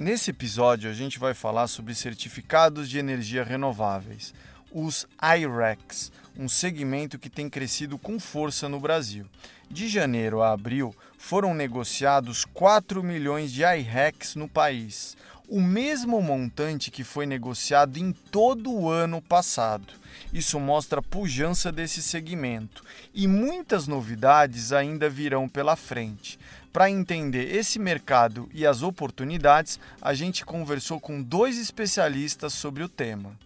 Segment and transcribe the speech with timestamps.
[0.00, 4.32] Nesse episódio, a gente vai falar sobre certificados de energia renováveis,
[4.72, 9.26] os IRECs, um segmento que tem crescido com força no Brasil.
[9.70, 15.18] De janeiro a abril, foram negociados 4 milhões de IRECs no país,
[15.50, 19.92] o mesmo montante que foi negociado em todo o ano passado.
[20.32, 26.38] Isso mostra a pujança desse segmento e muitas novidades ainda virão pela frente.
[26.72, 32.88] Para entender esse mercado e as oportunidades, a gente conversou com dois especialistas sobre o
[32.88, 33.36] tema.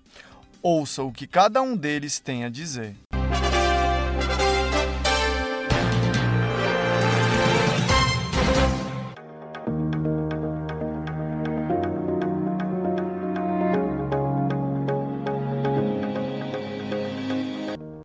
[0.63, 2.95] Ouça o que cada um deles tem a dizer.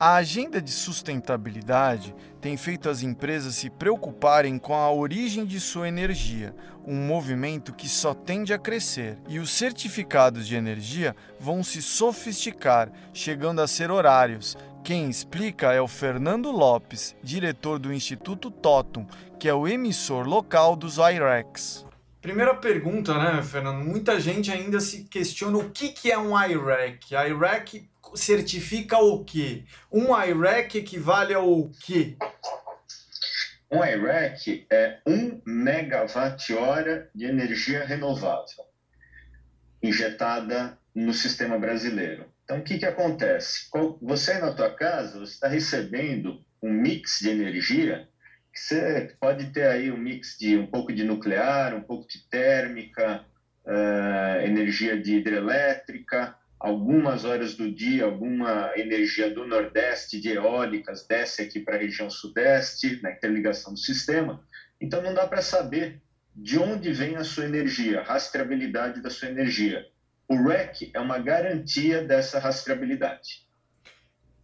[0.02, 5.90] A agenda de sustentabilidade tem feito as empresas se preocuparem com a origem de sua
[5.90, 6.56] energia,
[6.88, 9.18] um movimento que só tende a crescer.
[9.28, 14.56] E os certificados de energia vão se sofisticar, chegando a ser horários.
[14.86, 19.06] Quem explica é o Fernando Lopes, diretor do Instituto Totum,
[19.38, 21.86] que é o emissor local dos IREX.
[22.22, 23.84] Primeira pergunta, né, Fernando?
[23.84, 27.14] Muita gente ainda se questiona o que, é um IREC.
[27.14, 29.64] IREC certifica o quê?
[29.92, 32.18] Um IREC equivale ao quê?
[33.72, 38.66] Um IREC é 1 megawatt-hora de energia renovável
[39.82, 42.26] injetada no sistema brasileiro.
[42.44, 43.70] Então, o que, que acontece?
[44.02, 48.10] Você na tua casa está recebendo um mix de energia
[48.52, 52.28] que você pode ter aí um mix de um pouco de nuclear, um pouco de
[52.28, 53.24] térmica,
[53.66, 61.42] uh, energia de hidrelétrica, algumas horas do dia, alguma energia do Nordeste, de eólicas, desce
[61.42, 64.44] aqui para a região Sudeste, na interligação do sistema.
[64.82, 66.02] Então, não dá para saber
[66.36, 69.86] de onde vem a sua energia, a rastreabilidade da sua energia.
[70.28, 73.48] O REC é uma garantia dessa rastreabilidade.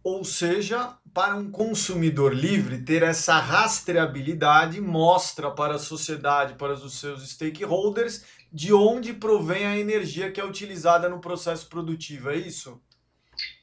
[0.02, 7.00] Ou seja, para um consumidor livre, ter essa rastreabilidade mostra para a sociedade, para os
[7.00, 8.22] seus stakeholders,
[8.52, 12.78] de onde provém a energia que é utilizada no processo produtivo, é isso?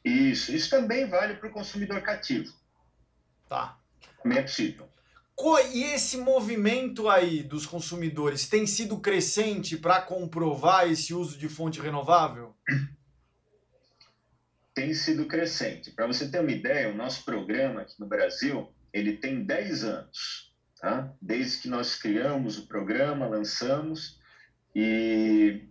[0.04, 0.52] Isso.
[0.52, 2.52] Isso também vale para o consumidor cativo.
[3.48, 3.78] Tá.
[4.24, 4.90] Também é possível.
[5.72, 11.80] E esse movimento aí dos consumidores tem sido crescente para comprovar esse uso de fonte
[11.80, 12.56] renovável?
[14.74, 15.92] Tem sido crescente.
[15.92, 20.52] Para você ter uma ideia, o nosso programa aqui no Brasil, ele tem 10 anos.
[20.80, 21.14] Tá?
[21.22, 24.20] Desde que nós criamos o programa, lançamos,
[24.76, 25.62] e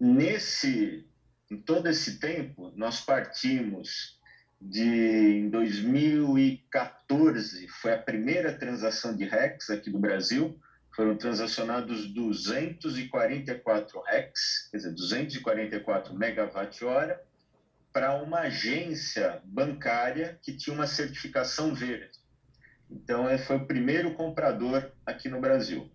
[0.00, 1.04] nesse,
[1.50, 4.20] em todo esse tempo, nós partimos
[4.60, 10.56] de em 2014 foi a primeira transação de REX aqui do Brasil.
[10.94, 17.20] Foram transacionados 244 REX, quer dizer, 244 megawatt-hora,
[17.94, 22.18] para uma agência bancária que tinha uma certificação verde.
[22.90, 25.88] Então, foi o primeiro comprador aqui no Brasil.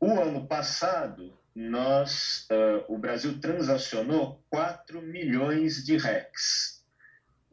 [0.00, 6.84] O ano passado, nós, uh, o Brasil transacionou 4 milhões de RECs,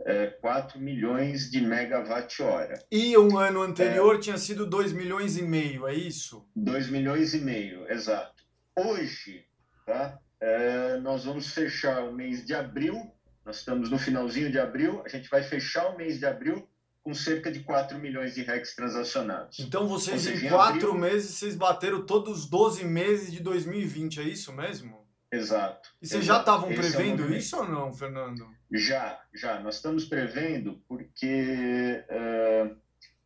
[0.06, 2.78] é, 4 milhões de megawatt-hora.
[2.92, 6.48] E um ano anterior é, tinha sido 2 milhões e meio, é isso?
[6.56, 8.44] 2 milhões e meio, exato.
[8.76, 9.46] Hoje,
[9.86, 13.12] tá, é, nós vamos fechar o mês de abril,
[13.46, 16.68] nós estamos no finalzinho de abril, a gente vai fechar o mês de abril
[17.04, 19.60] com cerca de 4 milhões de RECs transacionados.
[19.60, 20.94] Então vocês seja, em 4 abril...
[20.94, 25.04] meses vocês bateram todos os 12 meses de 2020, é isso mesmo?
[25.30, 25.90] Exato.
[26.02, 28.48] E vocês já estavam é prevendo é isso ou não, Fernando?
[28.72, 29.60] Já, já.
[29.60, 32.78] Nós estamos prevendo porque uh,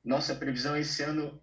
[0.03, 1.39] nossa previsão esse ano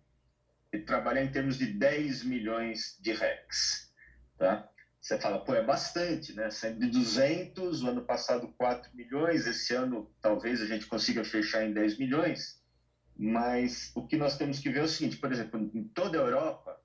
[0.72, 3.92] é trabalhar em termos de 10 milhões de RECs.
[4.38, 4.68] Tá?
[5.04, 6.50] Você fala, pô, é bastante, né?
[6.50, 11.62] Saindo de 200, o ano passado 4 milhões, esse ano talvez a gente consiga fechar
[11.62, 12.62] em 10 milhões,
[13.14, 16.22] mas o que nós temos que ver é o seguinte, por exemplo, em toda a
[16.22, 16.80] Europa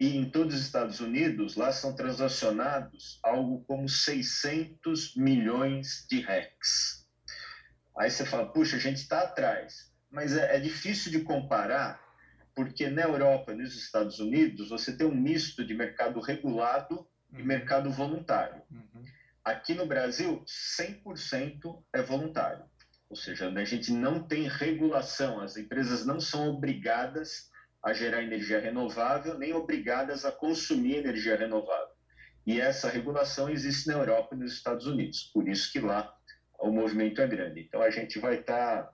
[0.00, 7.06] e em todos os Estados Unidos, lá são transacionados algo como 600 milhões de RECs.
[7.98, 12.00] Aí você fala, puxa, a gente está atrás, mas é, é difícil de comparar,
[12.54, 17.42] porque na Europa e nos Estados Unidos você tem um misto de mercado regulado e
[17.42, 18.62] mercado voluntário.
[18.70, 19.04] Uhum.
[19.44, 22.64] Aqui no Brasil, 100% é voluntário.
[23.08, 27.50] Ou seja, a gente não tem regulação, as empresas não são obrigadas
[27.82, 31.92] a gerar energia renovável, nem obrigadas a consumir energia renovável.
[32.46, 36.12] E essa regulação existe na Europa e nos Estados Unidos, por isso que lá
[36.58, 37.60] o movimento é grande.
[37.60, 38.84] Então a gente vai estar.
[38.84, 38.92] Tá,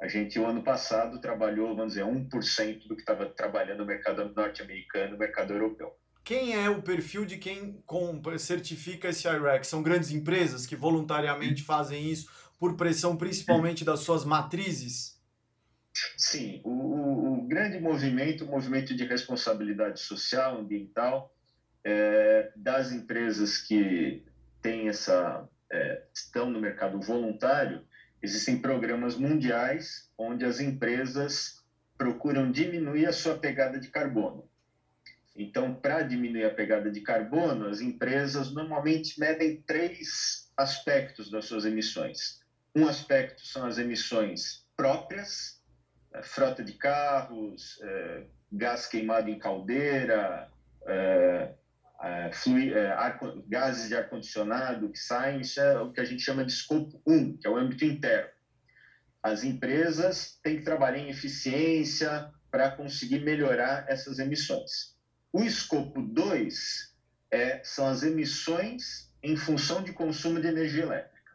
[0.00, 4.28] a gente, o ano passado, trabalhou, vamos dizer, 1% do que estava trabalhando no mercado
[4.34, 5.96] norte-americano, no mercado europeu.
[6.24, 9.66] Quem é o perfil de quem compra, certifica esse IREC?
[9.66, 15.20] São grandes empresas que voluntariamente fazem isso por pressão principalmente das suas matrizes?
[16.16, 21.34] Sim, o, o grande movimento, o movimento de responsabilidade social, ambiental,
[21.84, 24.24] é, das empresas que
[24.60, 27.84] têm essa, é, estão no mercado voluntário,
[28.22, 31.62] existem programas mundiais onde as empresas
[31.98, 34.48] procuram diminuir a sua pegada de carbono.
[35.34, 41.64] Então, para diminuir a pegada de carbono, as empresas normalmente medem três aspectos das suas
[41.64, 42.40] emissões.
[42.74, 45.60] Um aspecto são as emissões próprias,
[46.12, 50.48] é, frota de carros, é, gás queimado em caldeira,
[50.86, 51.54] é,
[52.96, 57.00] ar, gases de ar-condicionado que saem, isso é o que a gente chama de escopo
[57.06, 58.28] 1, que é o âmbito interno.
[59.22, 64.92] As empresas têm que trabalhar em eficiência para conseguir melhorar essas emissões.
[65.32, 66.94] O escopo 2
[67.30, 71.32] é, são as emissões em função de consumo de energia elétrica.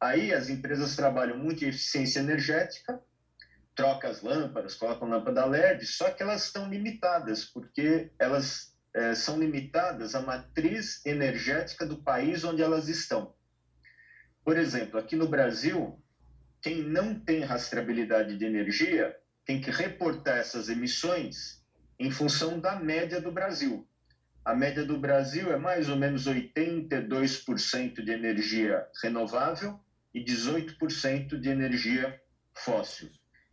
[0.00, 3.00] Aí as empresas trabalham muito em eficiência energética,
[3.74, 9.38] troca as lâmpadas, colocam lâmpada LED, só que elas estão limitadas, porque elas é, são
[9.38, 13.34] limitadas à matriz energética do país onde elas estão.
[14.44, 16.00] Por exemplo, aqui no Brasil,
[16.60, 21.61] quem não tem rastreabilidade de energia tem que reportar essas emissões
[22.02, 23.86] em função da média do Brasil.
[24.44, 29.78] A média do Brasil é mais ou menos 82% de energia renovável
[30.12, 32.20] e 18% de energia
[32.52, 33.08] fóssil.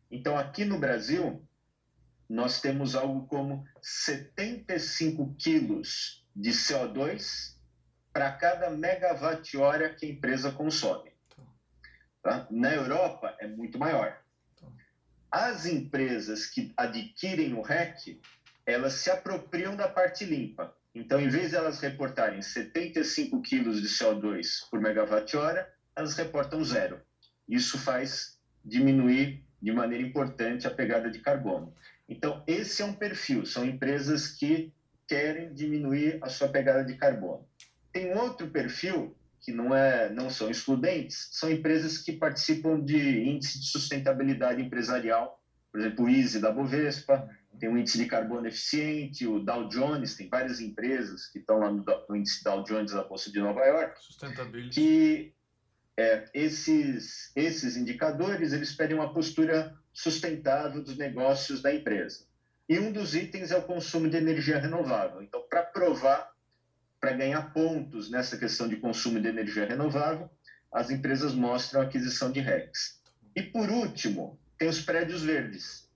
[0.10, 1.48] Então, aqui no Brasil,
[2.28, 7.56] nós temos algo como 75 quilos de CO2
[8.12, 11.12] para cada megawatt-hora que a empresa consome.
[12.24, 12.48] Tá?
[12.50, 14.19] Na Europa, é muito maior.
[15.31, 18.19] As empresas que adquirem o REC,
[18.71, 20.74] elas se apropriam da parte limpa.
[20.94, 27.00] Então, em vez de elas reportarem 75 quilos de CO2 por megawatt-hora, elas reportam zero.
[27.48, 31.74] Isso faz diminuir de maneira importante a pegada de carbono.
[32.07, 34.74] Então, esse é um perfil, são empresas que
[35.07, 37.48] querem diminuir a sua pegada de carbono.
[37.92, 43.60] Tem outro perfil que não é não são excludentes, são empresas que participam de índice
[43.60, 45.38] de sustentabilidade empresarial,
[45.71, 47.30] por exemplo, o ISE da Bovespa,
[47.60, 51.69] tem um índice de carbono eficiente, o Dow Jones, tem várias empresas que estão lá
[51.69, 54.00] no, no índice Dow Jones da Bolsa de Nova York,
[54.71, 55.33] que
[55.98, 62.25] é, esses, esses indicadores eles pedem uma postura sustentável dos negócios da empresa.
[62.69, 65.22] E um dos itens é o consumo de energia renovável.
[65.22, 66.31] Então, para provar,
[67.01, 70.30] para ganhar pontos nessa questão de consumo de energia renovável,
[70.72, 73.01] as empresas mostram a aquisição de RECs.
[73.36, 75.89] E, por último, tem os prédios verdes.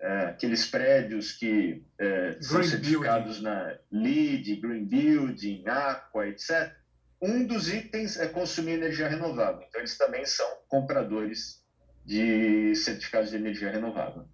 [0.00, 3.42] É, aqueles prédios que é, são certificados building.
[3.42, 6.72] na LEED, Green Building, Aqua, etc
[7.24, 9.64] um dos itens é consumir energia renovável.
[9.66, 11.64] Então, eles também são compradores
[12.04, 14.26] de certificados de energia renovável.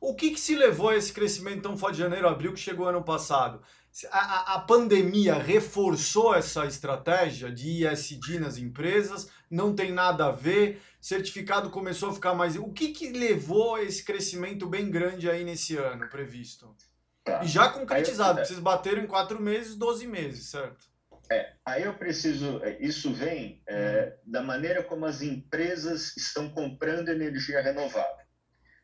[0.00, 2.88] O que, que se levou a esse crescimento tão forte de janeiro, abril, que chegou
[2.88, 3.62] ano passado?
[4.10, 9.28] A, a, a, pandemia reforçou essa estratégia de ISD nas empresas?
[9.50, 10.80] Não tem nada a ver?
[10.98, 12.56] Certificado começou a ficar mais.
[12.56, 16.74] O que, que levou a esse crescimento bem grande aí nesse ano previsto?
[17.22, 17.44] Tá.
[17.44, 18.46] E já concretizado, eu...
[18.46, 20.90] vocês bateram em quatro meses, 12 meses, certo?
[21.30, 24.32] É, aí eu preciso, é, isso vem é, uhum.
[24.32, 28.26] da maneira como as empresas estão comprando energia renovável.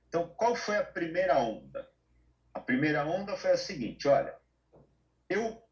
[0.09, 1.89] Então, qual foi a primeira onda?
[2.55, 4.35] A primeira onda foi a seguinte: olha,
[5.29, 5.63] eu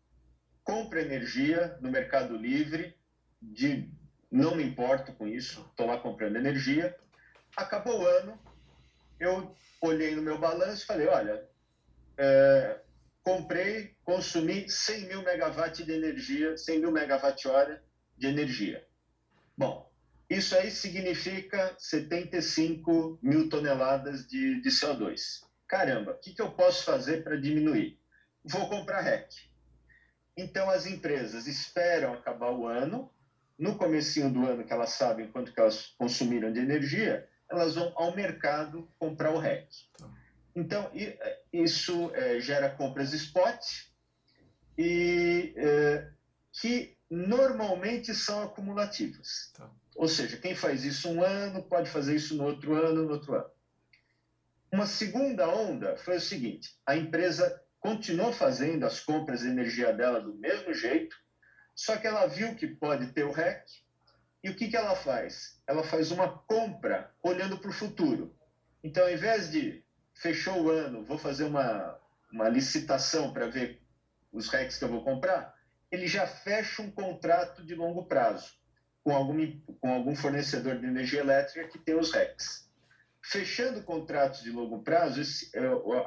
[0.64, 2.94] compro energia no Mercado Livre,
[3.40, 3.90] de
[4.30, 6.94] não me importo com isso, estou lá comprando energia.
[7.56, 8.38] Acabou o ano,
[9.18, 11.48] eu olhei no meu balanço e falei: olha,
[12.18, 12.80] é,
[13.22, 17.82] comprei, consumi 100 mil megawatts de energia, 100 mil megawatt-hora
[18.16, 18.84] de energia.
[19.56, 19.90] Bom,
[20.28, 25.44] isso aí significa 75 mil toneladas de, de CO2.
[25.68, 27.98] Caramba, o que, que eu posso fazer para diminuir?
[28.44, 29.28] Vou comprar REC.
[30.36, 33.10] Então, as empresas esperam acabar o ano,
[33.58, 37.92] no comecinho do ano que elas sabem quanto que elas consumiram de energia, elas vão
[37.96, 39.68] ao mercado comprar o REC.
[39.96, 40.10] Tá.
[40.54, 40.90] Então,
[41.52, 43.64] isso é, gera compras spot,
[44.78, 46.10] e, é,
[46.52, 49.52] que normalmente são acumulativas.
[49.54, 49.70] Tá.
[49.94, 53.34] Ou seja, quem faz isso um ano pode fazer isso no outro ano, no outro
[53.34, 53.50] ano.
[54.70, 60.20] Uma segunda onda foi o seguinte: a empresa continuou fazendo as compras de energia dela
[60.20, 61.14] do mesmo jeito,
[61.72, 63.64] só que ela viu que pode ter o REC,
[64.42, 65.62] e o que, que ela faz?
[65.68, 68.36] Ela faz uma compra olhando para o futuro.
[68.82, 71.96] Então, ao invés de fechou o ano, vou fazer uma,
[72.32, 73.80] uma licitação para ver
[74.32, 75.54] os RECs que eu vou comprar,
[75.88, 78.52] ele já fecha um contrato de longo prazo
[79.04, 82.65] com algum, com algum fornecedor de energia elétrica que tem os RECs.
[83.28, 85.20] Fechando contratos de longo prazo,
[85.54, 85.60] é,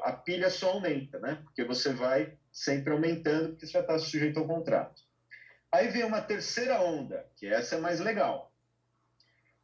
[0.04, 1.36] a pilha só aumenta, né?
[1.44, 5.02] porque você vai sempre aumentando, porque você já está sujeito ao contrato.
[5.72, 8.52] Aí vem uma terceira onda, que essa é mais legal.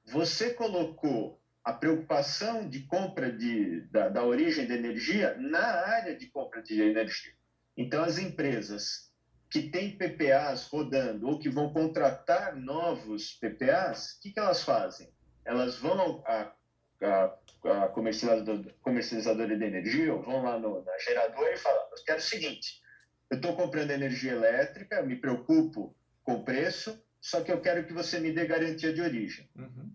[0.06, 6.28] Você colocou a preocupação de compra de, da, da origem da energia na área de
[6.28, 7.34] compra de energia.
[7.76, 9.12] Então, as empresas
[9.50, 15.10] que têm PPAs rodando ou que vão contratar novos PPAs, o que, que elas fazem?
[15.44, 16.54] Elas vão a,
[17.02, 22.04] a, a comercializadora, comercializadora de energia, ou vão lá no, na geradora e falam: Eu
[22.06, 22.82] quero o seguinte,
[23.30, 27.94] eu estou comprando energia elétrica, me preocupo com o preço, só que eu quero que
[27.94, 29.50] você me dê garantia de origem.
[29.56, 29.92] Uhum.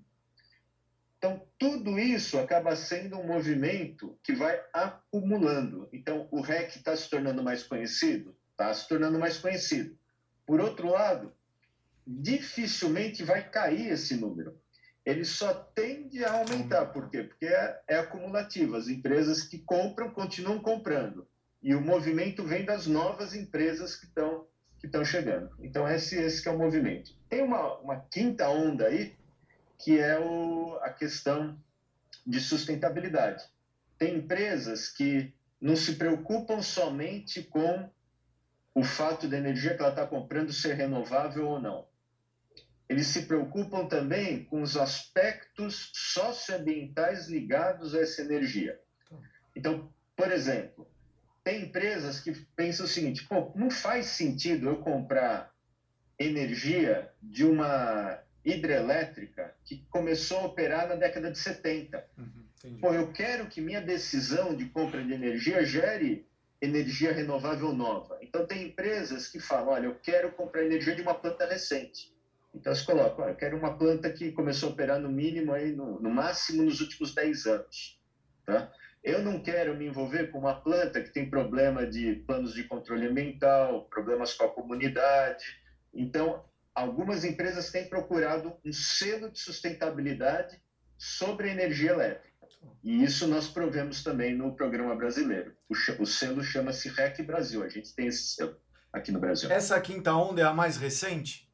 [1.16, 5.86] Então, tudo isso acaba sendo um movimento que vai acumulando.
[5.92, 8.34] Então, o REC está se tornando mais conhecido?
[8.52, 9.98] Está se tornando mais conhecido.
[10.46, 11.32] Por outro lado,
[12.06, 14.58] dificilmente vai cair esse número.
[15.04, 16.86] Ele só tende a aumentar.
[16.86, 17.22] Por quê?
[17.22, 18.76] Porque é, é acumulativo.
[18.76, 21.26] As empresas que compram continuam comprando.
[21.62, 24.46] E o movimento vem das novas empresas que estão
[24.80, 25.50] que estão chegando.
[25.60, 27.12] Então, esse, esse é o movimento.
[27.28, 29.14] Tem uma, uma quinta onda aí,
[29.78, 31.58] que é o, a questão
[32.26, 33.44] de sustentabilidade.
[33.98, 37.90] Tem empresas que não se preocupam somente com
[38.74, 41.86] o fato da energia que ela está comprando ser renovável ou não.
[42.90, 48.76] Eles se preocupam também com os aspectos socioambientais ligados a essa energia.
[49.56, 50.84] Então, por exemplo,
[51.44, 55.48] tem empresas que pensam o seguinte: pô, não faz sentido eu comprar
[56.18, 62.04] energia de uma hidrelétrica que começou a operar na década de 70.
[62.18, 66.26] Uhum, Pô, eu quero que minha decisão de compra de energia gere
[66.60, 68.18] energia renovável nova.
[68.20, 72.10] Então, tem empresas que falam: olha, eu quero comprar energia de uma planta recente.
[72.54, 76.00] Então, colocam: olha, eu quero uma planta que começou a operar no mínimo, aí, no,
[76.00, 78.00] no máximo, nos últimos 10 anos.
[78.44, 78.70] Tá?
[79.02, 83.06] Eu não quero me envolver com uma planta que tem problema de planos de controle
[83.06, 85.44] ambiental, problemas com a comunidade.
[85.94, 90.60] Então, algumas empresas têm procurado um selo de sustentabilidade
[90.98, 92.30] sobre a energia elétrica.
[92.84, 95.54] E isso nós provemos também no programa brasileiro.
[95.68, 97.62] O, selo chama-se REC Brasil.
[97.62, 98.56] A gente tem esse selo
[98.92, 99.50] aqui no Brasil.
[99.50, 101.49] Essa quinta onda é a mais recente?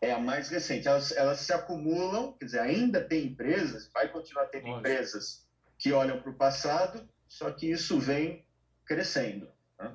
[0.00, 0.86] É a mais recente.
[0.86, 4.78] Elas, elas se acumulam, quer dizer, ainda tem empresas, vai continuar tendo Olha.
[4.78, 8.44] empresas que olham para o passado, só que isso vem
[8.84, 9.48] crescendo.
[9.78, 9.94] Né?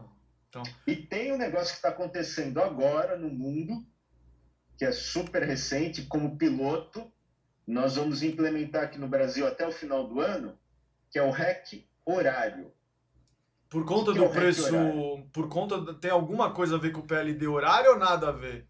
[0.50, 0.64] Então...
[0.86, 3.86] E tem um negócio que está acontecendo agora no mundo,
[4.78, 7.12] que é super recente, como piloto,
[7.66, 10.58] nós vamos implementar aqui no Brasil até o final do ano,
[11.10, 12.72] que é o REC horário.
[13.70, 14.70] Por conta que do é preço,
[15.32, 18.68] por conta tem alguma coisa a ver com o PLD horário ou nada a ver?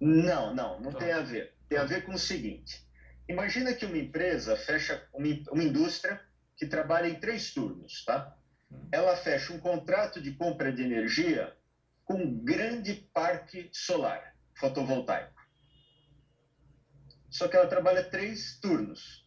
[0.00, 0.98] Não, não, não tá.
[0.98, 1.54] tem a ver.
[1.68, 2.84] Tem a ver com o seguinte:
[3.28, 6.20] imagina que uma empresa fecha uma, uma indústria
[6.56, 8.36] que trabalha em três turnos, tá?
[8.70, 8.88] Hum.
[8.92, 11.54] Ela fecha um contrato de compra de energia
[12.04, 15.34] com um grande parque solar fotovoltaico.
[17.28, 19.26] Só que ela trabalha três turnos.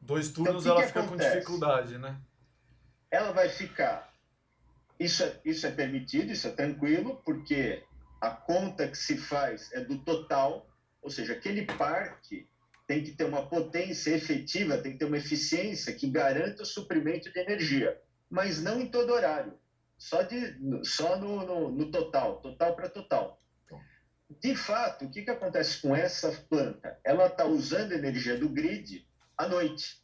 [0.00, 1.30] Dois então, turnos então, ela fica acontece?
[1.30, 2.20] com dificuldade, né?
[3.10, 4.12] Ela vai ficar.
[4.98, 7.84] Isso é, isso é permitido, isso é tranquilo, porque
[8.20, 10.68] a conta que se faz é do total,
[11.00, 12.48] ou seja, aquele parque
[12.86, 17.32] tem que ter uma potência efetiva, tem que ter uma eficiência que garanta o suprimento
[17.32, 17.98] de energia,
[18.28, 19.58] mas não em todo horário,
[19.96, 23.40] só, de, só no, no, no total, total para total.
[24.40, 26.98] De fato, o que, que acontece com essa planta?
[27.04, 30.00] Ela está usando energia do grid à noite.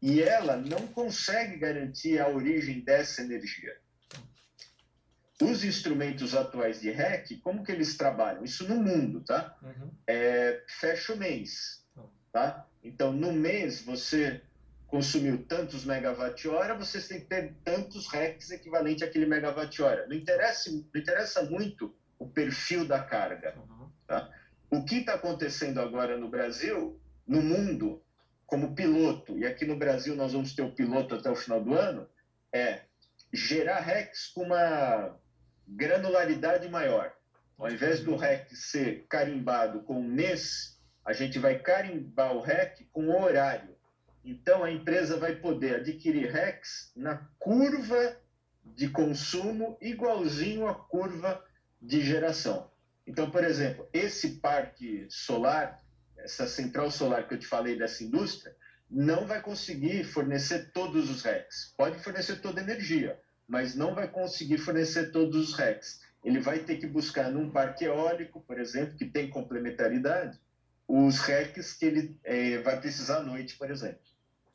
[0.00, 3.76] E ela não consegue garantir a origem dessa energia.
[5.44, 8.44] Os instrumentos atuais de REC, como que eles trabalham?
[8.44, 9.56] Isso no mundo, tá?
[9.62, 9.90] Uhum.
[10.06, 11.84] É, fecha o mês,
[12.32, 12.66] tá?
[12.82, 14.42] Então, no mês, você
[14.86, 20.06] consumiu tantos megawatt-hora, você tem que ter tantos RECs equivalente àquele megawatt-hora.
[20.06, 23.54] Não interessa, não interessa muito o perfil da carga.
[23.56, 23.90] Uhum.
[24.06, 24.30] Tá?
[24.70, 28.02] O que está acontecendo agora no Brasil, no mundo,
[28.46, 31.74] como piloto, e aqui no Brasil nós vamos ter o piloto até o final do
[31.74, 32.08] ano,
[32.52, 32.82] é
[33.32, 35.18] gerar RECs com uma,
[35.66, 37.12] granularidade maior.
[37.58, 43.10] Ao invés do REC ser carimbado com mês, a gente vai carimbar o REC com
[43.10, 43.74] horário.
[44.24, 48.16] Então, a empresa vai poder adquirir RECs na curva
[48.64, 51.44] de consumo igualzinho à curva
[51.80, 52.70] de geração.
[53.06, 55.82] Então, por exemplo, esse parque solar,
[56.16, 58.56] essa central solar que eu te falei dessa indústria,
[58.90, 61.74] não vai conseguir fornecer todos os RECs.
[61.76, 66.00] Pode fornecer toda a energia, mas não vai conseguir fornecer todos os RECs.
[66.24, 70.38] Ele vai ter que buscar num parque eólico, por exemplo, que tem complementaridade,
[70.88, 74.00] os RECs que ele é, vai precisar à noite, por exemplo.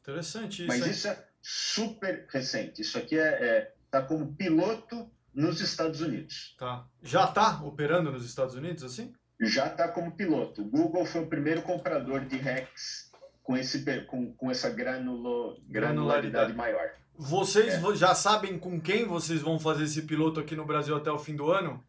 [0.01, 0.67] Interessante isso.
[0.67, 0.91] Mas hein?
[0.91, 2.81] isso é super recente.
[2.81, 6.55] Isso aqui é, é tá como piloto nos Estados Unidos.
[6.57, 6.85] Tá.
[7.01, 9.13] Já está operando nos Estados Unidos assim?
[9.39, 10.61] Já está como piloto.
[10.61, 13.08] O Google foi o primeiro comprador de RECs
[13.49, 16.91] com, esse, com, com essa granulo, granularidade, granularidade maior.
[17.17, 17.95] Vocês é.
[17.95, 21.35] já sabem com quem vocês vão fazer esse piloto aqui no Brasil até o fim
[21.35, 21.83] do ano?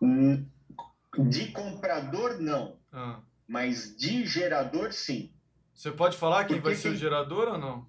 [0.00, 0.46] Hum,
[1.28, 2.78] de comprador, não.
[2.90, 3.20] Ah.
[3.46, 5.30] Mas de gerador, sim.
[5.74, 7.86] Você pode falar quem Porque vai ser o gerador ou não?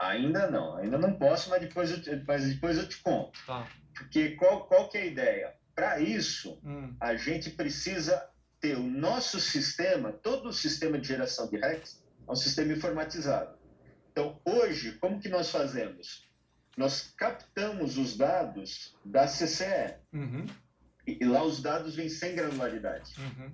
[0.00, 3.38] Ainda não, ainda não posso, mas depois eu te, mas depois eu te conto.
[3.46, 3.68] Tá.
[3.94, 5.54] Porque qual, qual que é a ideia?
[5.76, 6.92] Para isso, hum.
[6.98, 8.20] a gente precisa
[8.60, 13.56] ter o nosso sistema, todo o sistema de geração de RECs, é um sistema informatizado.
[14.10, 16.26] Então, hoje, como que nós fazemos?
[16.76, 19.94] Nós captamos os dados da CCE.
[20.12, 20.46] Uhum.
[21.06, 23.12] E, lá os dados vêm sem granularidade.
[23.20, 23.52] Uhum,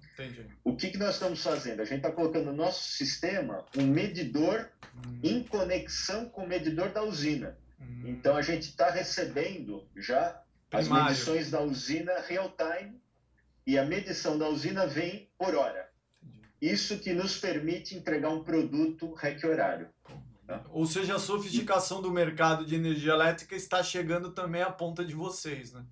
[0.65, 1.83] o que, que nós estamos fazendo?
[1.83, 5.21] A gente está colocando no nosso sistema um medidor uhum.
[5.23, 7.59] em conexão com o medidor da usina.
[7.79, 8.05] Uhum.
[8.07, 10.95] Então a gente está recebendo já Primário.
[10.95, 13.02] as medições da usina real time
[13.67, 15.89] e a medição da usina vem por hora.
[16.61, 19.89] Isso que nos permite entregar um produto REC horário.
[20.47, 20.65] Tá?
[20.71, 25.15] Ou seja, a sofisticação do mercado de energia elétrica está chegando também à ponta de
[25.15, 25.85] vocês, né?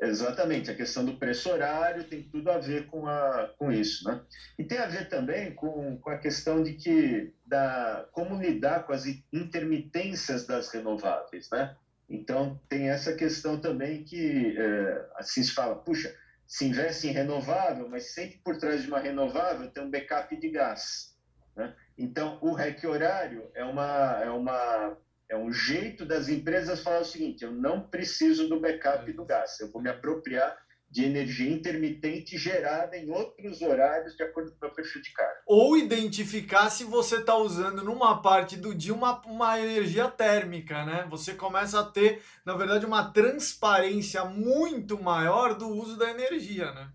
[0.00, 4.20] Exatamente, a questão do preço horário tem tudo a ver com, a, com isso, né?
[4.56, 8.92] E tem a ver também com, com a questão de que da como lidar com
[8.92, 11.74] as intermitências das renováveis, né?
[12.08, 16.14] Então tem essa questão também que é, assim se fala, puxa,
[16.48, 20.48] se investe em renovável, mas sempre por trás de uma renovável tem um backup de
[20.48, 21.14] gás,
[21.54, 21.76] né?
[21.96, 24.96] Então o REC horário é uma é uma
[25.28, 29.60] é um jeito das empresas falar o seguinte: eu não preciso do backup do gás,
[29.60, 30.56] eu vou me apropriar
[30.90, 35.42] de energia intermitente gerada em outros horários de acordo com o perfil de carga.
[35.46, 41.06] Ou identificar se você está usando numa parte do dia uma, uma energia térmica, né?
[41.10, 46.90] Você começa a ter, na verdade, uma transparência muito maior do uso da energia, né?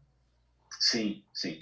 [0.79, 1.59] Sim, sim.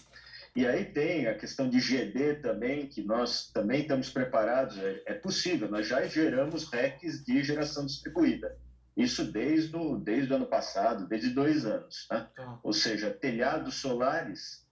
[0.55, 5.13] E aí tem a questão de GD também, que nós também estamos preparados, é, é
[5.13, 8.57] possível, nós já geramos RECs de geração distribuída.
[9.01, 12.07] Isso desde o, desde o ano passado, desde dois anos.
[12.07, 12.29] Tá?
[12.35, 12.59] Tá.
[12.63, 14.67] Ou seja, telhados solares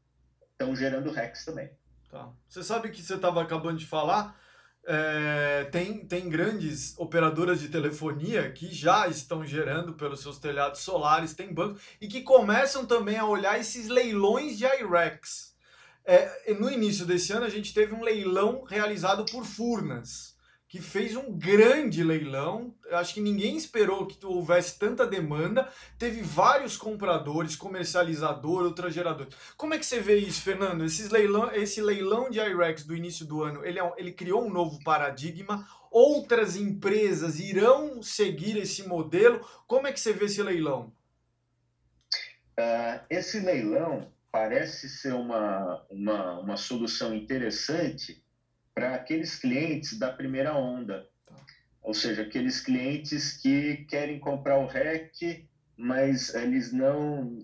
[0.52, 1.70] estão gerando RECs também.
[2.12, 2.32] Tá.
[2.48, 4.40] Você sabe que você estava acabando de falar,
[4.86, 11.34] é, tem, tem grandes operadoras de telefonia que já estão gerando pelos seus telhados solares,
[11.34, 15.56] tem bancos, e que começam também a olhar esses leilões de IREX.
[16.04, 20.36] É, no início desse ano, a gente teve um leilão realizado por Furnas,
[20.70, 22.76] que fez um grande leilão.
[22.92, 25.68] Acho que ninguém esperou que houvesse tanta demanda.
[25.98, 29.28] Teve vários compradores, comercializador, ultragerador.
[29.58, 30.86] Como é que você vê isso, Fernando?
[30.86, 34.54] Esses leilão, esse leilão de IREX do início do ano, ele, é ele criou um
[34.54, 35.68] novo paradigma.
[35.90, 39.44] Outras empresas irão seguir esse modelo.
[39.66, 40.94] Como é que você vê esse leilão?
[42.60, 48.24] Uh, esse leilão parece ser uma, uma, uma solução interessante
[48.80, 51.06] para aqueles clientes da primeira onda.
[51.82, 57.44] Ou seja, aqueles clientes que querem comprar o REC, mas eles não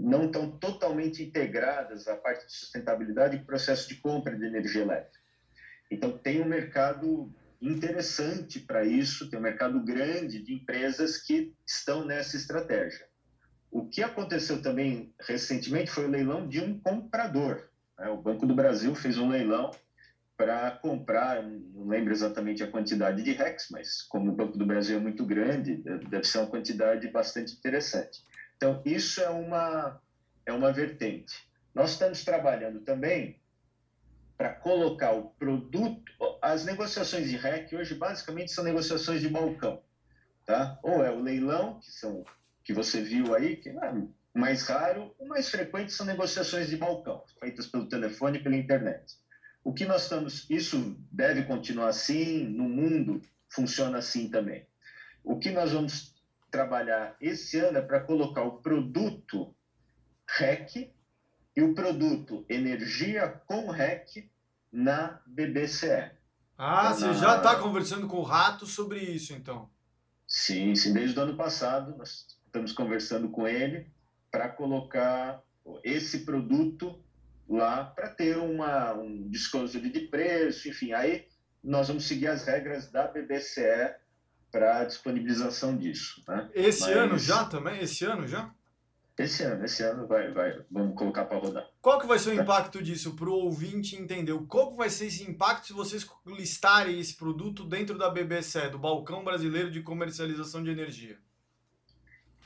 [0.00, 5.18] não estão totalmente integradas à parte de sustentabilidade e processo de compra de energia elétrica.
[5.90, 12.06] Então, tem um mercado interessante para isso, tem um mercado grande de empresas que estão
[12.06, 13.04] nessa estratégia.
[13.70, 17.68] O que aconteceu também recentemente foi o leilão de um comprador.
[17.98, 18.08] Né?
[18.08, 19.70] O Banco do Brasil fez um leilão
[20.40, 24.96] para comprar, não lembro exatamente a quantidade de REX, mas como o Banco do Brasil
[24.96, 25.74] é muito grande,
[26.08, 28.22] deve ser uma quantidade bastante interessante.
[28.56, 30.00] Então, isso é uma,
[30.46, 31.46] é uma vertente.
[31.74, 33.38] Nós estamos trabalhando também
[34.38, 36.10] para colocar o produto.
[36.40, 39.82] As negociações de REC hoje basicamente são negociações de balcão.
[40.46, 40.78] Tá?
[40.82, 42.24] Ou é o leilão, que são
[42.64, 43.92] que você viu aí, que é
[44.34, 49.20] mais raro, o mais frequente são negociações de balcão, feitas pelo telefone e pela internet.
[49.62, 54.66] O que nós estamos, isso deve continuar assim, no mundo funciona assim também.
[55.22, 56.14] O que nós vamos
[56.50, 59.54] trabalhar esse ano é para colocar o produto
[60.26, 60.92] REC
[61.56, 64.30] e o produto energia com REC
[64.72, 66.12] na BBCE.
[66.56, 69.68] Ah, você já está conversando com o Rato sobre isso, então?
[70.26, 70.92] Sim, sim.
[70.92, 73.90] Desde o ano passado, nós estamos conversando com ele
[74.30, 75.42] para colocar
[75.82, 77.02] esse produto
[77.50, 80.92] lá para ter uma, um desconto de preço, enfim.
[80.92, 81.26] Aí
[81.62, 83.96] nós vamos seguir as regras da BBCE
[84.52, 86.22] para disponibilização disso.
[86.26, 86.48] Né?
[86.54, 86.96] Esse Mas...
[86.96, 87.80] ano já também?
[87.80, 88.50] Esse ano já?
[89.18, 91.68] Esse ano, esse ano vai, vai, vamos colocar para rodar.
[91.82, 94.32] Qual que vai ser o impacto disso para o ouvinte entender?
[94.48, 98.78] Qual que vai ser esse impacto se vocês listarem esse produto dentro da BBCE, do
[98.78, 101.18] Balcão Brasileiro de Comercialização de Energia?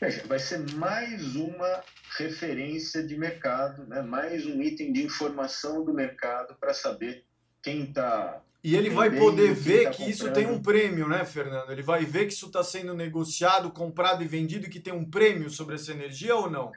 [0.01, 1.83] Veja, vai ser mais uma
[2.19, 4.03] referência de mercado, né?
[4.03, 7.25] mais um item de informação do mercado para saber
[7.63, 11.71] quem está e ele vai poder ver tá que isso tem um prêmio, né, Fernando?
[11.71, 15.51] Ele vai ver que isso está sendo negociado, comprado e vendido, que tem um prêmio
[15.51, 16.73] sobre essa energia ou não?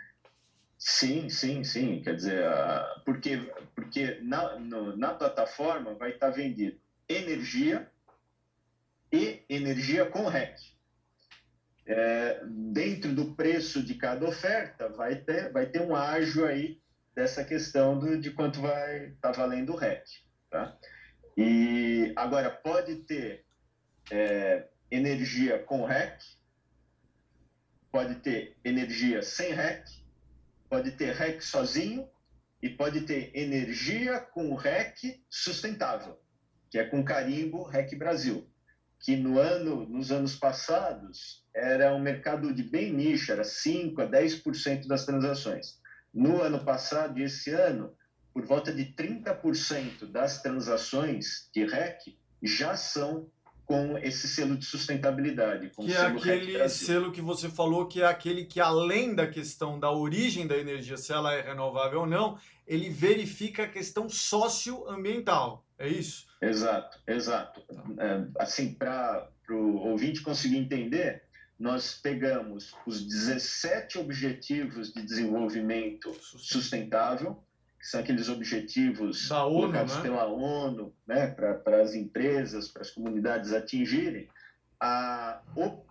[0.77, 2.01] Sim, sim, sim.
[2.01, 2.43] Quer dizer,
[3.05, 3.37] porque,
[3.73, 6.77] porque na, no, na plataforma vai estar tá vendido
[7.07, 7.89] energia
[9.09, 10.57] e energia com REC.
[11.87, 16.81] É, dentro do preço de cada oferta vai ter, vai ter um ágio aí
[17.15, 20.03] dessa questão do, de quanto vai estar tá valendo o REC.
[20.49, 20.77] Tá?
[21.37, 23.45] E agora pode ter
[24.11, 26.19] é, energia com REC,
[27.91, 29.87] pode ter energia sem REC,
[30.69, 32.09] pode ter REC sozinho
[32.61, 36.19] e pode ter energia com REC sustentável,
[36.69, 38.49] que é com carimbo REC Brasil,
[38.99, 44.07] que no ano, nos anos passados era um mercado de bem nicho, era 5 a
[44.07, 45.79] 10% das transações.
[46.13, 47.93] No ano passado e esse ano,
[48.33, 53.29] por volta de 30% das transações de REC já são
[53.65, 55.69] com esse selo de sustentabilidade.
[55.71, 59.91] que é aquele selo que você falou que é aquele que, além da questão da
[59.91, 65.65] origem da energia, se ela é renovável ou não, ele verifica a questão socioambiental.
[65.77, 66.26] É isso?
[66.41, 67.61] Exato, exato.
[67.61, 67.83] Tá.
[68.03, 71.23] É, assim, para o ouvinte conseguir entender,
[71.59, 77.43] nós pegamos os 17 objetivos de desenvolvimento sustentável
[77.79, 80.01] que são aqueles objetivos da ONU, colocados né?
[80.01, 84.27] pela ONU né, para as empresas, para as comunidades atingirem,
[84.79, 85.41] a,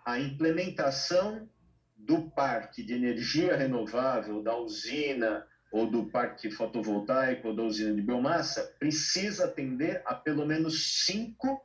[0.05, 1.49] a implementação
[1.97, 8.03] do parque de energia renovável, da usina ou do parque fotovoltaico ou da usina de
[8.03, 11.61] biomassa, precisa atender a pelo menos cinco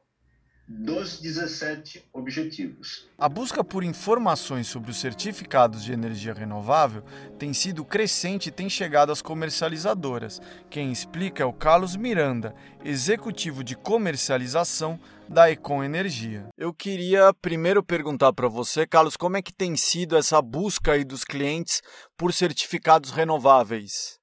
[0.80, 3.10] dos 17 objetivos.
[3.18, 7.04] A busca por informações sobre os certificados de energia renovável
[7.38, 10.40] tem sido crescente e tem chegado às comercializadoras.
[10.70, 16.48] Quem explica é o Carlos Miranda, executivo de comercialização da Econ Energia.
[16.58, 21.04] Eu queria primeiro perguntar para você, Carlos, como é que tem sido essa busca aí
[21.04, 21.82] dos clientes
[22.18, 24.20] por certificados renováveis?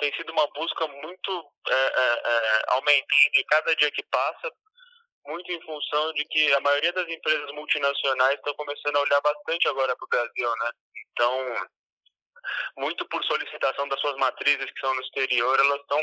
[0.00, 1.30] Tem sido uma busca muito
[1.68, 4.50] é, é, é, aumentando e cada dia que passa
[5.26, 9.68] muito em função de que a maioria das empresas multinacionais estão começando a olhar bastante
[9.68, 10.70] agora para o Brasil, né?
[11.12, 11.68] Então,
[12.76, 16.00] muito por solicitação das suas matrizes que são no exterior, elas estão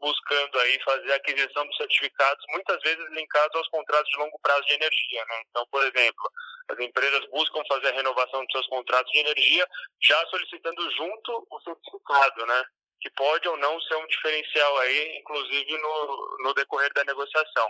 [0.00, 4.62] buscando aí fazer a aquisição de certificados, muitas vezes linkados aos contratos de longo prazo
[4.66, 5.42] de energia, né?
[5.50, 6.30] Então, por exemplo,
[6.68, 9.66] as empresas buscam fazer a renovação de seus contratos de energia
[10.02, 12.64] já solicitando junto o certificado, né?
[13.00, 17.68] Que pode ou não ser um diferencial aí, inclusive no, no decorrer da negociação.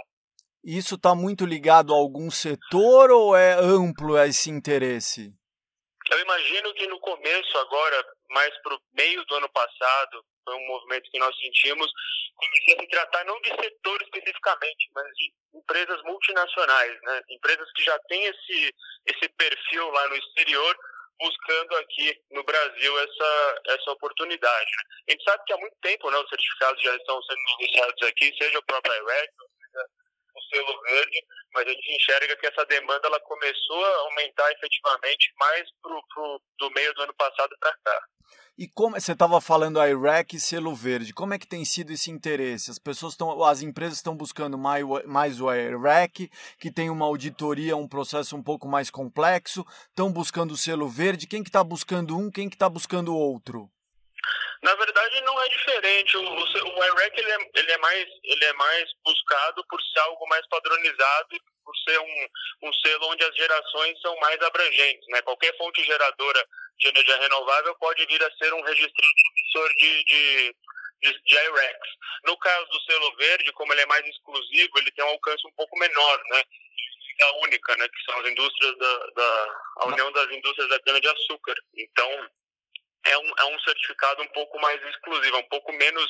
[0.65, 5.33] Isso está muito ligado a algum setor ou é amplo esse interesse?
[6.11, 10.67] Eu imagino que no começo, agora, mais para o meio do ano passado, foi um
[10.67, 11.91] movimento que nós sentimos,
[12.35, 17.23] comecei a se tratar não de setor especificamente, mas de empresas multinacionais, né?
[17.31, 18.75] empresas que já têm esse,
[19.07, 20.79] esse perfil lá no exterior,
[21.21, 24.71] buscando aqui no Brasil essa, essa oportunidade.
[24.71, 24.83] Né?
[25.09, 28.35] A gente sabe que há muito tempo né, os certificados já estão sendo negociados aqui,
[28.41, 28.95] seja o próprio
[30.39, 35.33] IREC, selo verde, mas a gente enxerga que essa demanda ela começou a aumentar efetivamente
[35.39, 38.03] mais pro, pro, do meio do ano passado para cá.
[38.59, 42.11] E como você estava falando a e selo verde, como é que tem sido esse
[42.11, 42.73] interesse?
[42.73, 47.77] As pessoas estão, as empresas estão buscando mais, mais o Iraq, que tem uma auditoria,
[47.77, 51.29] um processo um pouco mais complexo, estão buscando o selo verde.
[51.29, 53.71] Quem que está buscando um, quem que está buscando outro?
[54.63, 56.17] Na verdade, não é diferente.
[56.17, 60.01] O, o, o IREC ele é, ele, é mais, ele é mais buscado por ser
[60.01, 62.29] algo mais padronizado e por ser um,
[62.63, 65.07] um selo onde as gerações são mais abrangentes.
[65.09, 65.23] Né?
[65.23, 66.45] Qualquer fonte geradora
[66.79, 70.57] de energia renovável pode vir a ser um registrante emissor de, de,
[71.03, 71.79] de, de IREX.
[72.25, 75.53] No caso do selo verde, como ele é mais exclusivo, ele tem um alcance um
[75.53, 76.23] pouco menor.
[76.31, 76.43] Né?
[77.19, 81.55] da Única, né, que são as indústrias da, da a União das Indústrias da Cana-de-Açúcar.
[81.77, 82.31] Então,
[83.07, 86.09] é um, é um certificado um pouco mais exclusivo, um pouco menos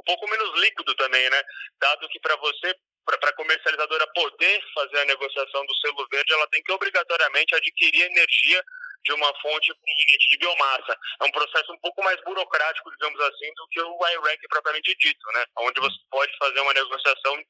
[0.00, 1.42] um pouco menos líquido também, né?
[1.80, 6.46] Dado que para você para a comercializadora poder fazer a negociação do selo verde, ela
[6.48, 8.64] tem que obrigatoriamente adquirir energia
[9.04, 10.98] de uma fonte proveniente de biomassa.
[11.20, 15.26] É um processo um pouco mais burocrático, digamos assim, do que o IREC propriamente dito,
[15.34, 15.44] né?
[15.58, 17.44] Onde você pode fazer uma negociação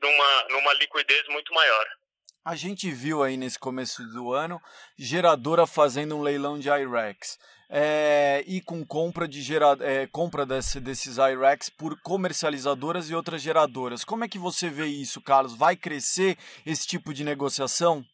[0.00, 1.86] numa, numa liquidez muito maior.
[2.44, 4.60] A gente viu aí nesse começo do ano
[4.98, 7.38] geradora fazendo um leilão de IREX
[7.76, 13.42] é, e com compra, de gera, é, compra desse, desses IREX por comercializadoras e outras
[13.42, 14.04] geradoras.
[14.04, 15.58] Como é que você vê isso, Carlos?
[15.58, 18.04] Vai crescer esse tipo de negociação?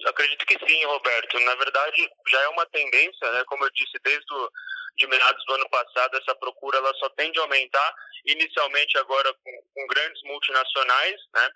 [0.00, 1.38] Eu acredito que sim, Roberto.
[1.40, 3.44] Na verdade, já é uma tendência, né?
[3.48, 4.50] Como eu disse, desde o,
[4.96, 9.50] de meados do ano passado, essa procura ela só tende a aumentar, inicialmente agora com,
[9.74, 11.50] com grandes multinacionais, né?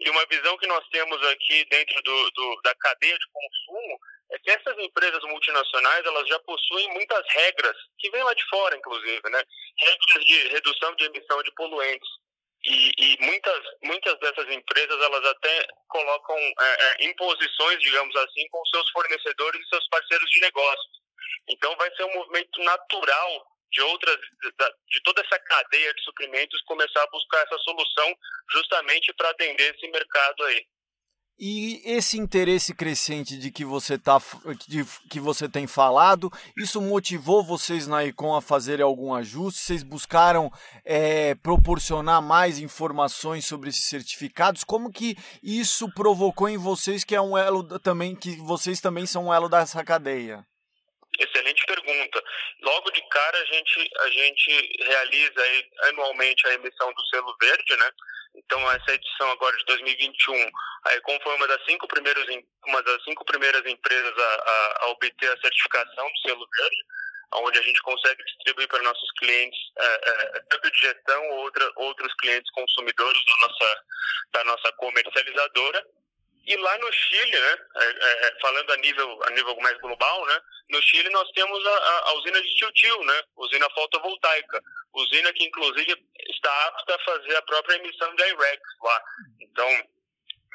[0.00, 3.98] E uma visão que nós temos aqui dentro do, do, da cadeia de consumo
[4.32, 8.76] é que essas empresas multinacionais elas já possuem muitas regras que vêm lá de fora,
[8.76, 9.42] inclusive, né?
[9.78, 12.08] Regras de redução de emissão de poluentes.
[12.64, 18.64] E, e, muitas, muitas dessas empresas elas até colocam é, é, imposições, digamos assim, com
[18.66, 21.02] seus fornecedores e seus parceiros de negócios.
[21.48, 24.16] Então vai ser um movimento natural de outras,
[24.90, 28.14] de toda essa cadeia de suprimentos começar a buscar essa solução
[28.50, 30.64] justamente para atender esse mercado aí.
[31.44, 34.16] E esse interesse crescente de que você, tá,
[34.68, 39.58] de, que você tem falado, isso motivou vocês na Econ a fazerem algum ajuste?
[39.58, 40.52] Vocês buscaram
[40.84, 44.62] é, proporcionar mais informações sobre esses certificados?
[44.62, 49.26] Como que isso provocou em vocês que é um elo também, que vocês também são
[49.26, 50.46] um elo dessa cadeia?
[51.18, 52.22] Excelente pergunta.
[52.62, 57.76] Logo de cara a gente a gente realiza aí, anualmente a emissão do selo verde,
[57.78, 57.90] né?
[58.34, 60.50] Então essa edição agora de 2021,
[60.84, 62.26] a Econ foi uma das cinco primeiras
[62.66, 66.76] uma das cinco primeiras empresas a, a, a obter a certificação do selo verde,
[67.34, 71.72] onde a gente consegue distribuir para nossos clientes é, é, tanto de gestão ou outra,
[71.76, 73.84] outros clientes consumidores da nossa
[74.32, 75.86] da nossa comercializadora.
[76.44, 80.26] E lá no Chile, né, é, é, é, falando a nível, a nível mais global,
[80.26, 84.60] né, no Chile nós temos a, a usina de Tiltil, né, usina fotovoltaica,
[84.94, 85.94] usina que inclusive
[86.30, 89.02] está apta a fazer a própria emissão de IREX lá.
[89.40, 89.68] Então,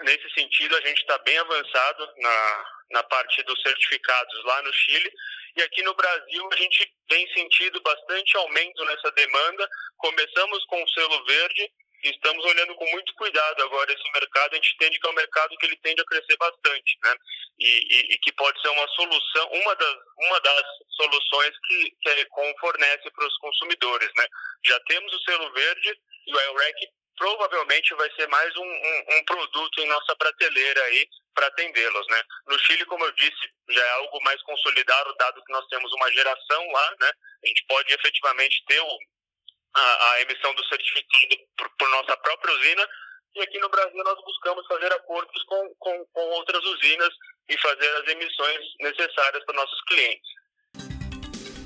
[0.01, 5.11] nesse sentido, a gente está bem avançado na, na parte dos certificados lá no Chile.
[5.55, 9.69] E aqui no Brasil, a gente tem sentido bastante aumento nessa demanda.
[9.97, 11.71] Começamos com o selo verde
[12.09, 14.53] estamos olhando com muito cuidado agora esse mercado.
[14.53, 17.15] A gente entende que é um mercado que ele tende a crescer bastante, né?
[17.59, 22.09] E, e, e que pode ser uma solução, uma das, uma das soluções que, que
[22.09, 24.25] a Econ fornece para os consumidores, né?
[24.65, 29.25] Já temos o selo verde e o IREC provavelmente vai ser mais um, um, um
[29.25, 32.23] produto em nossa prateleira aí para atendê-los, né?
[32.47, 36.11] No Chile, como eu disse, já é algo mais consolidado, dado que nós temos uma
[36.11, 37.11] geração lá, né?
[37.43, 38.97] A gente pode efetivamente ter o,
[39.77, 42.87] a, a emissão do certificado por, por, nossa própria usina.
[43.35, 47.13] E aqui no Brasil nós buscamos fazer acordos com, com, com outras usinas
[47.49, 50.29] e fazer as emissões necessárias para nossos clientes.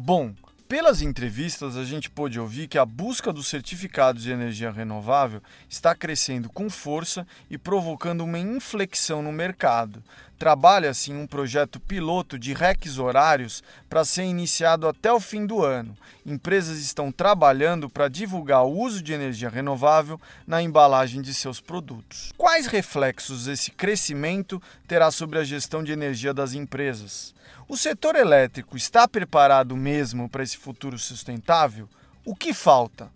[0.04, 0.34] Bom,
[0.72, 5.94] pelas entrevistas, a gente pôde ouvir que a busca dos certificados de energia renovável está
[5.94, 10.02] crescendo com força e provocando uma inflexão no mercado.
[10.40, 15.62] Trabalha-se em um projeto piloto de RECs horários para ser iniciado até o fim do
[15.62, 15.94] ano.
[16.26, 22.32] Empresas estão trabalhando para divulgar o uso de energia renovável na embalagem de seus produtos.
[22.38, 27.36] Quais reflexos esse crescimento terá sobre a gestão de energia das empresas?
[27.72, 31.88] O setor elétrico está preparado mesmo para esse futuro sustentável?
[32.26, 33.10] O que falta?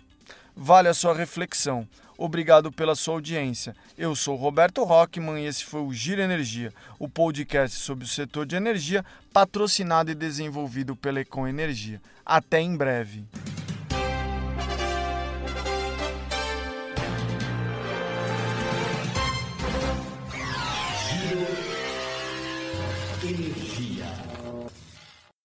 [0.56, 1.86] Vale a sua reflexão.
[2.18, 3.76] Obrigado pela sua audiência.
[3.98, 8.46] Eu sou Roberto Rockman e esse foi o Giro Energia, o podcast sobre o setor
[8.46, 12.02] de energia, patrocinado e desenvolvido pela Econ Energia.
[12.26, 13.26] Até em breve.